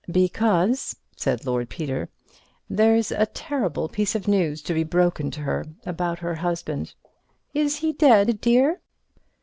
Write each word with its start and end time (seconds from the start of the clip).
"Because," 0.09 0.95
said 1.15 1.45
Lord 1.45 1.69
Peter, 1.69 2.09
"there's 2.67 3.11
a 3.11 3.27
terrible 3.27 3.87
piece 3.87 4.15
of 4.15 4.27
news 4.27 4.63
to 4.63 4.73
be 4.73 4.83
broken 4.83 5.29
to 5.29 5.41
her 5.41 5.63
about 5.85 6.17
her 6.17 6.33
husband." 6.33 6.95
"Is 7.53 7.75
he 7.75 7.93
dead, 7.93 8.41
dear?" 8.41 8.81